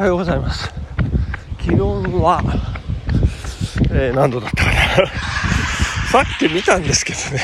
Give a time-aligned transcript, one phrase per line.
[0.00, 0.72] はようございます。
[1.58, 2.42] 気温は、
[3.92, 4.76] えー、何度だったかな。
[6.10, 7.42] さっき見たんですけどね。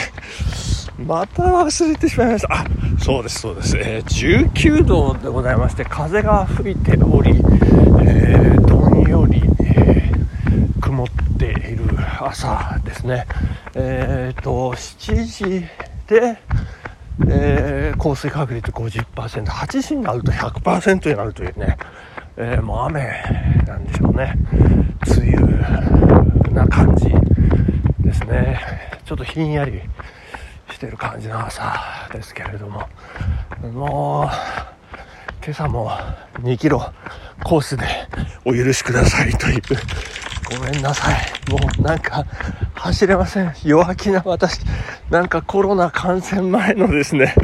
[1.07, 2.55] また忘れてしまいました。
[2.55, 2.65] あ
[2.99, 7.33] そうですそうです、えー、19度でございまして風が吹いており、
[8.01, 11.85] えー、どんより、えー、曇っている
[12.19, 13.27] 朝ですね。
[13.75, 15.67] えっ、と7時
[16.07, 16.39] で
[17.29, 21.77] えー、降水確率50%、8時になると100%になるというね、
[22.39, 23.01] えー、もう雨
[23.67, 24.35] なんでしょうね。
[25.19, 27.07] 梅雨な感じ
[28.01, 28.61] ですね。
[29.07, 29.81] ちょっとひんやり
[30.71, 31.73] してる感じの朝
[32.13, 32.87] ですけれども、
[33.73, 34.95] もう、
[35.43, 35.91] 今朝も
[36.41, 36.93] 2キロ
[37.43, 37.87] コースで
[38.45, 39.63] お許しくださいという、
[40.59, 41.51] ごめんなさい。
[41.51, 42.27] もうなんか
[42.75, 43.55] 走れません。
[43.65, 44.61] 弱気な私。
[45.09, 47.35] なんかコロナ感染前のですね、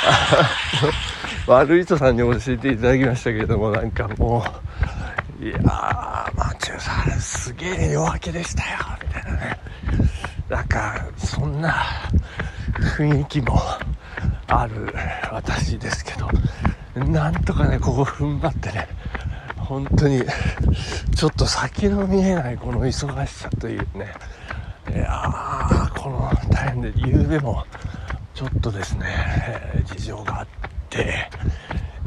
[1.46, 4.44] 悪い人さんに教えていただきましたけれども、なんかも
[5.40, 5.60] う、いやー、
[6.36, 9.58] マチューさん、すげえ弱気でしたよ、みたいなね。
[10.48, 11.84] なんか、そんな
[12.96, 13.60] 雰囲気も
[14.46, 14.92] ある
[15.30, 16.28] 私ですけど、
[17.06, 18.88] なんとかね、ここ踏ん張ってね、
[19.56, 20.22] 本当に、
[21.14, 24.12] ちょっと先の見えないこの忙しさというね、
[24.92, 27.64] いやー、この大変で、夕べも
[28.40, 29.04] ちょっとですね、
[29.84, 30.46] 事情があっ
[30.88, 31.28] て、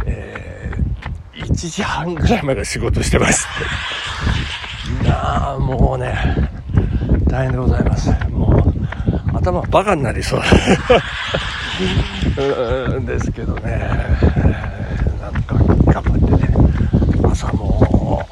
[0.07, 3.45] えー、1時半ぐらいまで仕事してまし
[4.99, 6.49] て、いやー、もうね、
[7.27, 8.09] 大変でございます。
[8.31, 10.41] もう、頭バカになりそう
[13.05, 13.77] ですけどね、
[15.21, 16.49] なんか頑張ってね、
[17.31, 18.25] 朝も、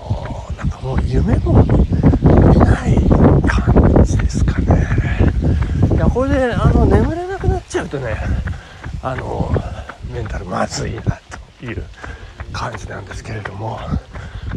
[0.58, 2.96] なんかもう夢も見ない
[3.48, 4.88] 感じですかね。
[5.94, 8.16] いや、これで、あの、眠れゃうとね、
[9.02, 9.52] あの、
[10.14, 11.20] メンタルまずいな
[11.60, 11.84] という
[12.54, 13.80] 感じなんですけれども、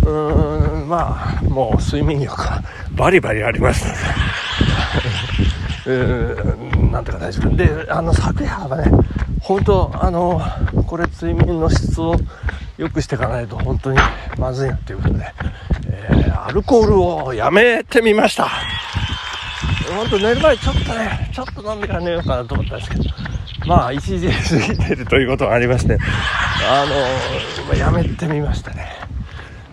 [0.03, 3.87] うーん、まあ、もう睡眠欲はバリバリあります
[5.87, 6.03] ので、
[6.85, 7.57] うなんとか大丈夫。
[7.57, 8.91] で、あの、昨夜はね、
[9.41, 10.41] 本当あの、
[10.87, 12.17] これ睡眠の質を
[12.77, 13.99] 良くしていかないと本当に
[14.39, 15.33] まずいなということで、
[15.89, 18.51] えー、アルコールをやめてみました。
[19.95, 23.05] 本当寝る前ちょっとね、ちょっと飲んでから寝ようかなと思ったんですけど、
[23.67, 25.99] まあ1時過ぎてるということがありまして、
[26.69, 26.85] あ
[27.69, 28.89] の、やめてみましたね。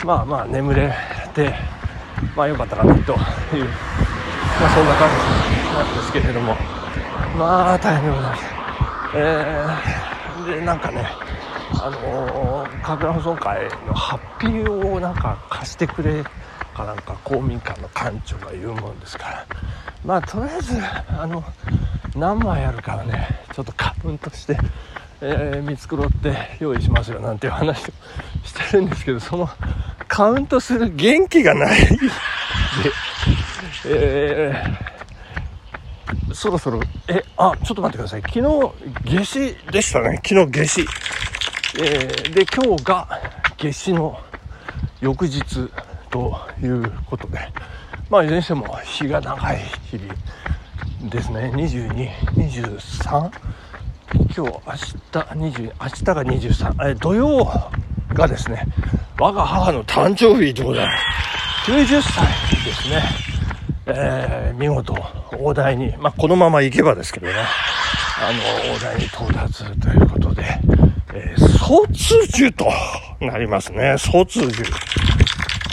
[0.05, 0.93] まあまあ眠れ
[1.33, 1.53] て、
[2.35, 6.55] まあ良かったかなという、まあそんな感じなんですけれども、
[7.37, 8.43] まあ大変でございます。
[9.15, 11.05] えー、で、なんかね、
[11.81, 16.23] あのー、神楽保存会のハッピーをなんか貸してくれ
[16.81, 19.47] かなんか公民館の館長が言うもんですから。
[20.03, 20.77] まあとりあえず
[21.09, 21.43] あの
[22.15, 24.57] 何枚あるからねちょっとカウントして、
[25.21, 27.91] えー、見繕って用意しますよなんていう話を
[28.43, 29.47] してるんですけどその
[30.07, 31.79] カウントする元気がない。
[31.79, 31.89] で、
[33.85, 38.21] えー、そろそろえあちょっと待ってください。
[38.21, 38.41] 昨日
[39.05, 40.19] 夏至でしたね。
[40.27, 40.87] 昨日夏至。
[41.79, 43.07] えー、で今日が
[43.57, 44.19] 夏至の
[44.99, 45.69] 翌日。
[46.11, 47.39] ということで
[48.09, 50.13] まあいずれにしても日が長い日々
[51.09, 51.51] ですね。
[51.55, 53.31] 2223
[54.13, 54.59] 今日明日
[55.11, 57.47] 20明日が23え土曜
[58.13, 58.65] がですね
[59.17, 60.91] 我が母の誕生日でございま
[61.65, 61.71] す。
[61.71, 62.27] 90歳
[62.65, 63.03] ですね。
[63.85, 64.95] えー、見事
[65.39, 67.33] 大台にまあこのまま行けばですけどね。
[68.19, 70.43] あの大台に到達ということで
[71.13, 72.67] えー、卒樹と
[73.19, 73.95] なりますね。
[73.97, 74.63] 卒樹。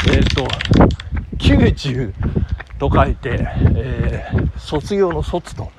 [0.06, 0.47] えっ、ー、と、
[1.38, 2.12] 90
[2.78, 5.70] と書いて、えー、卒業の卒と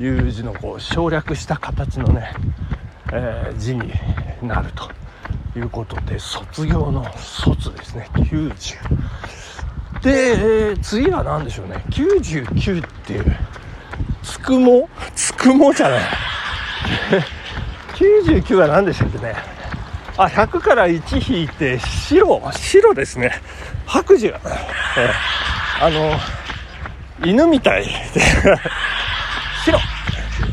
[0.00, 2.34] いう字のこう省略した形のね、
[3.12, 3.92] えー、字に
[4.42, 4.90] なると
[5.58, 8.08] いうことで、卒業の卒ですね。
[8.14, 8.52] 90。
[10.02, 11.84] で、えー、次は何でしょうね。
[11.90, 13.36] 99っていう、
[14.22, 14.88] つくも？
[15.14, 16.02] つくもじゃない。
[17.94, 19.61] 99は何でしたっけね
[20.24, 22.40] あ100から1引いて白。
[22.52, 23.32] 白ですね。
[23.86, 24.34] 白寿、え
[25.80, 26.12] あの
[27.26, 27.90] 犬みたいで。
[29.64, 29.78] 白。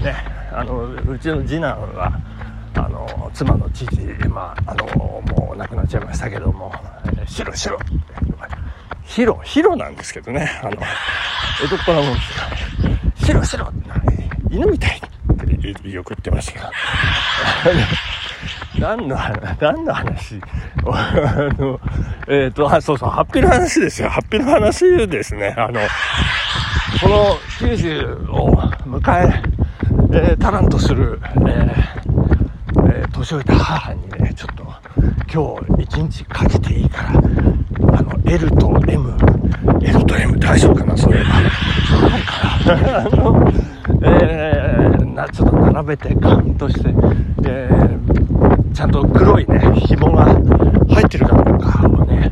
[0.04, 0.16] ね。
[0.52, 2.12] あのうちの次男は
[2.76, 3.86] あの妻の父
[4.28, 6.74] まああのもう亡くなっちゃいましたけども、
[7.06, 7.78] えー、白白。
[9.04, 10.60] ヒロヒロなんですけどね。
[10.64, 10.72] あの
[11.64, 12.20] 江戸っ子なもんで
[13.24, 13.74] すよ白白
[14.50, 14.98] 犬みたい。
[14.98, 15.02] っ
[15.58, 16.72] てよく言ってました
[18.80, 20.40] 何の話、何の話？
[20.86, 21.14] あ
[21.58, 21.80] の、
[22.28, 24.10] えっ、ー、と、あ、そうそう、ハッピーの話ですよ。
[24.10, 25.54] ハッピーの話ですね。
[25.58, 25.82] あの、
[27.02, 28.56] この90を
[28.86, 29.44] 迎え、
[30.14, 31.74] えー、タランとする、えー、
[33.02, 34.64] えー、年老いた母にね、ちょっと
[35.32, 37.10] 今日一日かけていいから、
[38.00, 39.18] あの、L と M、
[39.82, 40.96] L と M 大丈夫かな？
[40.96, 41.42] それは。
[42.66, 43.52] あの、
[44.04, 44.59] えー、
[45.28, 46.90] ちょっと並べてカウントして、
[47.46, 52.32] えー、ちゃんと黒いね、紐が入ってるかどうかをね、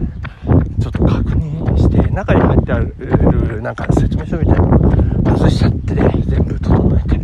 [0.80, 7.20] ちょっと確認して、中に入ってある、なんか説明書みたいなの外しちゃってね、全部整えて、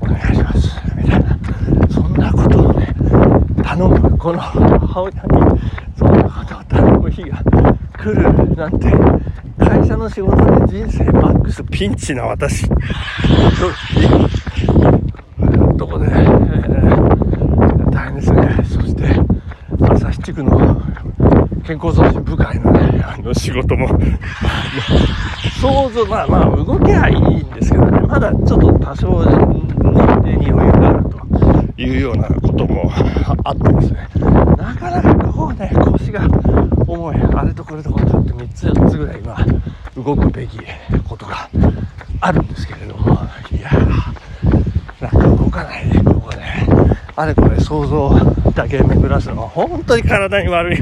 [0.00, 0.80] お願いします。
[0.96, 1.36] みたいな。
[1.90, 2.94] そんなことをね、
[3.64, 5.20] 頼む、この母親に、
[5.98, 7.42] そんなことを頼む日が
[7.98, 8.92] 来るなんて、
[9.58, 12.68] 会社の仕事で人生マックスピンチな私。
[12.68, 12.76] と
[15.76, 18.58] とこでね、えー、大変ですね。
[18.64, 19.02] そして、
[19.80, 20.82] 朝日地区の
[21.64, 23.88] 健康増進部会のね、あの仕事も。
[25.60, 29.30] 想像、まあまあ動きはいいんですけどね、まだちょっと多少日
[29.76, 31.04] 程に余裕がある
[31.76, 32.90] というようなことも
[33.44, 34.08] あってですね、
[34.56, 36.22] なかなかこうね、腰が
[36.86, 39.36] 重い、あれとこれとこれとって3つ4つぐらい今、
[40.02, 40.58] 動くべき
[41.06, 41.48] ことが
[42.20, 43.18] あるんですけれども、
[43.52, 46.66] いやー、なんか動かないで、ここね、
[47.16, 50.78] あれこれ想像だけ巡らすの本当に体に悪い。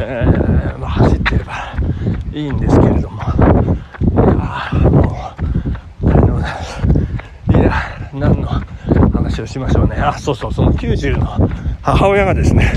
[0.00, 1.74] えー、まあ、走ってれば
[2.32, 5.34] いいんですけれども、いやも
[6.02, 6.42] う、何の、い
[7.62, 7.72] や、
[8.12, 8.46] 何の
[9.12, 9.96] 話をしましょうね。
[9.96, 11.26] あ、そうそう、その90の
[11.82, 12.72] 母親がですね、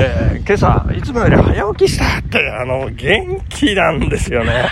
[0.00, 4.68] えー、今朝、いつもより早起きしたって、あの、元気なんですよね。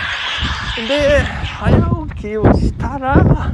[0.87, 3.53] で、早起きをしたら、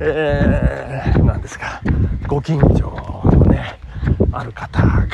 [0.00, 1.80] えー、何ですか、
[2.26, 3.03] ご近所、
[4.38, 5.06] ある方が、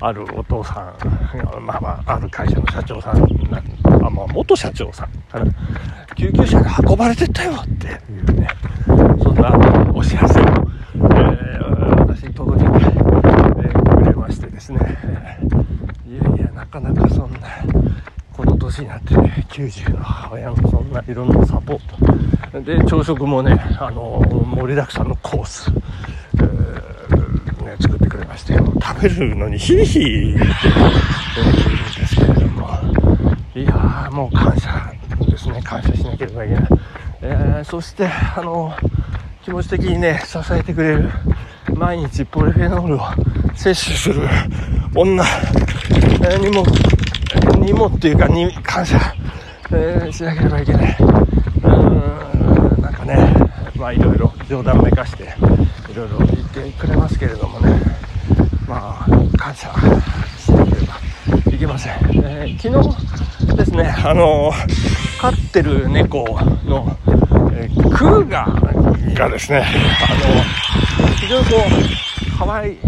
[0.00, 0.94] あるお父さ
[1.60, 3.22] ん、まあまあ、ある会社の社長さん、
[4.04, 5.46] あまあ、元社長さんから、
[6.16, 8.48] 救急車で運ばれてったよっていうね、
[9.22, 12.92] そんなお知らせを、えー、私に届けて、
[14.02, 14.98] くれましてですね、
[16.08, 17.38] いやいや、なかなかそんな、
[18.32, 21.80] この年になってね、90の母親のそんないろんなサポー
[22.52, 22.60] ト。
[22.60, 25.70] で、朝食もね、あの、盛りだくさんのコース。
[28.32, 32.68] まして食べるのにヒーヒー言ってるんですけれども。
[33.54, 34.90] いやーもう感謝
[35.28, 35.60] ですね。
[35.62, 36.64] 感謝しなければいけない、
[37.20, 38.72] えー、そしてあの
[39.42, 41.10] 気持ち的にね支えてくれる
[41.74, 43.00] 毎日ポリフェノールを
[43.54, 44.22] 摂取する
[44.94, 45.22] 女、
[46.26, 46.64] えにも
[47.58, 48.98] にもっていうかに感謝、
[49.72, 50.96] えー、しなければいけない。
[51.00, 53.34] うんなんかね
[53.76, 55.24] まあいろいろ冗談めかして
[55.90, 57.91] いろいろ言ってくれますけれどもね。
[58.72, 59.70] まあ感謝
[60.38, 61.92] しなければいけません、
[62.24, 62.82] えー、昨
[63.46, 64.50] 日ですねあの
[65.20, 66.24] 飼ってる猫
[66.64, 66.96] の、
[67.52, 70.14] えー、クーガーがですねあ
[71.04, 71.56] の非常にこ
[72.34, 72.78] う可愛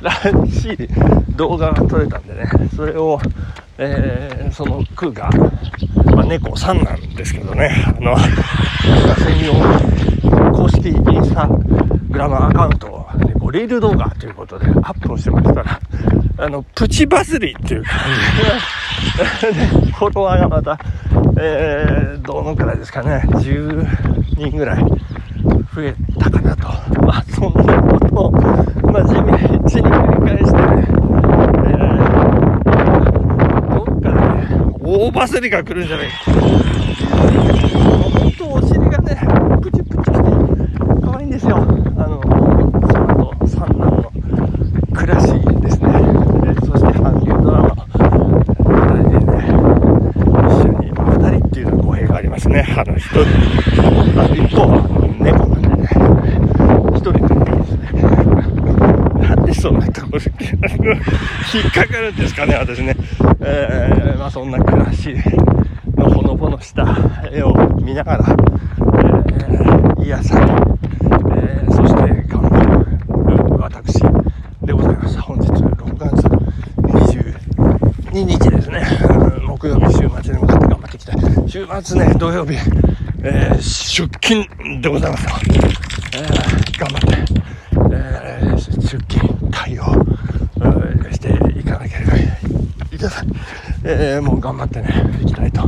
[0.00, 0.12] ら
[0.48, 3.20] しい動画が撮れたんでねそれを、
[3.76, 9.52] えー、そのクーガー、まあ、猫さんなんですけどねあの専用
[10.52, 13.03] 公式インスタグラムアカウントを、
[13.54, 15.80] ね、こうリール動画ということでアップをしましたら、
[16.38, 18.00] あの、プチバズりっていう感
[19.40, 20.78] じで、 フォロワーがまた、
[21.38, 23.86] えー、どのくらいですかね、10
[24.36, 24.84] 人ぐらい
[25.74, 26.68] 増えたかなと。
[27.02, 30.86] まあ、そんなことを、まあ、地道に繰り返してね、
[31.66, 34.48] えー、どっかでね、
[34.82, 36.14] 大バズりが来るんじゃないか。
[38.18, 39.16] 本当お尻がね、
[39.62, 40.22] プチプチして
[41.04, 41.84] 可愛いんですよ。
[52.54, 53.20] ね、あの、一人、
[54.16, 54.86] あ、一方は
[55.18, 55.88] 猫なんでね、
[56.94, 57.90] 一人なんですね。
[59.28, 60.30] なんでそんなところで、
[61.52, 62.94] 引っかかるんですかね、私ね。
[63.40, 65.16] えー、まあそんな暮らし
[65.96, 66.96] のほのぼのした
[67.32, 74.00] 絵を見ながら、えー、癒され、えー、そして頑張る私
[74.62, 75.22] でございました。
[75.22, 76.12] 本日6月
[78.12, 78.84] 22日ですね。
[79.44, 81.34] 木曜日週末に向かって頑張っていきたい。
[81.54, 82.54] 週末ね、土曜日、
[83.22, 84.44] えー、出勤
[84.82, 85.30] でございますよ。
[86.16, 87.32] えー、頑張って、
[87.92, 89.84] えー、出勤対応。
[93.84, 94.88] えー、もう頑張ってね、
[95.22, 95.60] いきたいと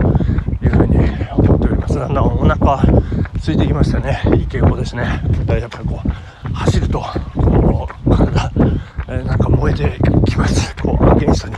[0.60, 0.96] いうふうに
[1.36, 1.94] 思っております。
[1.94, 2.78] だんだんお腹
[3.36, 4.20] 空いてきましたね。
[4.34, 5.04] いい傾向ですね。
[5.46, 7.00] やっぱりこう、走ると、
[7.36, 8.50] こう、体、
[9.06, 10.74] えー、なんか燃えてきます。
[10.82, 11.54] こう、アゲンストに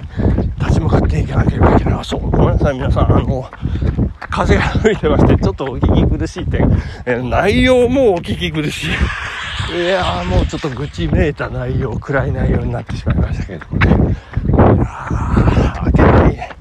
[0.61, 2.05] 立ち向かっていかなければいけない。
[2.05, 3.17] そう、ごめんなさい、皆さん。
[3.17, 3.51] あの、
[4.31, 6.71] 風が吹いてまして、ちょっとお聞き苦しい点、
[7.07, 8.91] えー、内容もお聞き苦しい。
[9.71, 13.87] いやーもうちょっと愚痴めいた内容暗い内容になってしまいましたけれどもね。
[13.87, 16.57] いやー明けない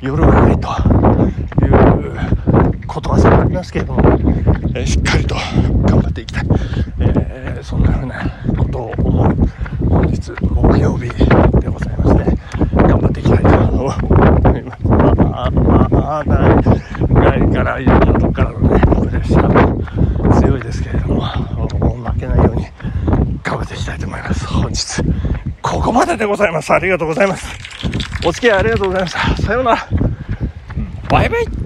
[0.00, 0.68] 夜はないと
[1.64, 4.00] いうことはさありますけれども、
[4.74, 5.36] えーしっかりと
[5.86, 6.46] 頑張っていきたい、
[6.98, 9.36] えーそんなふうなことを思う
[9.86, 11.10] 本日木曜日
[11.60, 12.38] でございますね
[12.72, 13.84] 頑張っていきたいと思
[14.56, 14.82] います。
[14.88, 16.56] まあまあな
[17.36, 19.48] い外からいろんなとこからのねプレッシャー
[20.32, 22.66] も強いですけれども負けないように
[23.42, 25.02] 頑張っていきたいと思います本日
[25.62, 26.72] ここまででございます。
[26.72, 27.46] ありがとうございます。
[28.24, 29.42] お付き合いありがとうございました。
[29.42, 29.88] さようなら。
[31.08, 31.59] バイバイ